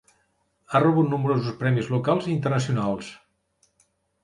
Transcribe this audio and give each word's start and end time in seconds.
Ha 0.71 0.79
rebut 0.83 1.11
nombrosos 1.11 1.51
premis 1.59 1.93
locals 1.97 2.31
i 2.31 2.35
internacionals. 2.39 3.13